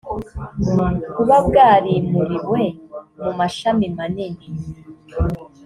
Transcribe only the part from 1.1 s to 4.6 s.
kuba bwarimuriwe mu mashami manini